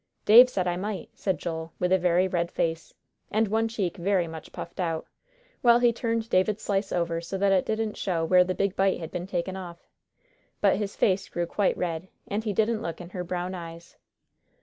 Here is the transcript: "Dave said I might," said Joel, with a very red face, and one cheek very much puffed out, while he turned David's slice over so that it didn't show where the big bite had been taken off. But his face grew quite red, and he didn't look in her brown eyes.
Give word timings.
"Dave 0.25 0.49
said 0.49 0.67
I 0.67 0.77
might," 0.77 1.09
said 1.13 1.37
Joel, 1.37 1.73
with 1.77 1.91
a 1.91 1.99
very 1.99 2.27
red 2.27 2.49
face, 2.49 2.91
and 3.29 3.47
one 3.47 3.67
cheek 3.67 3.97
very 3.97 4.27
much 4.27 4.51
puffed 4.51 4.79
out, 4.79 5.05
while 5.61 5.77
he 5.77 5.93
turned 5.93 6.27
David's 6.27 6.63
slice 6.63 6.91
over 6.91 7.21
so 7.21 7.37
that 7.37 7.51
it 7.51 7.67
didn't 7.67 7.97
show 7.97 8.25
where 8.25 8.43
the 8.43 8.55
big 8.55 8.75
bite 8.75 8.99
had 8.99 9.11
been 9.11 9.27
taken 9.27 9.55
off. 9.55 9.87
But 10.59 10.77
his 10.77 10.95
face 10.95 11.29
grew 11.29 11.45
quite 11.45 11.77
red, 11.77 12.07
and 12.27 12.43
he 12.43 12.51
didn't 12.51 12.81
look 12.81 12.99
in 12.99 13.11
her 13.11 13.23
brown 13.23 13.53
eyes. 13.53 13.95